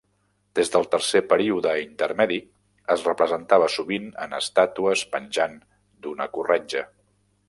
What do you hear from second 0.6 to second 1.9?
del Tercer Període